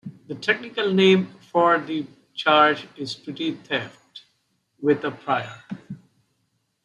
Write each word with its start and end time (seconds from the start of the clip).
The 0.27 0.33
technical 0.33 0.91
name 0.91 1.27
for 1.51 1.77
the 1.77 2.07
charge 2.33 2.87
is 2.97 3.13
petty 3.13 3.51
theft 3.51 4.23
with 4.79 5.05
a 5.05 5.11
prior. 5.11 5.61